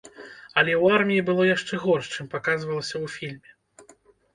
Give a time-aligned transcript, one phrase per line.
[0.61, 3.51] Але ў арміі было яшчэ горш, чым паказвалася ў фільме!